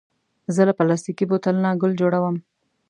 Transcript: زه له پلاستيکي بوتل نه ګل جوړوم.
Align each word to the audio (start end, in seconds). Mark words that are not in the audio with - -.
زه 0.55 0.61
له 0.67 0.73
پلاستيکي 0.77 1.25
بوتل 1.29 1.55
نه 1.63 1.69
ګل 1.81 1.91
جوړوم. 2.01 2.35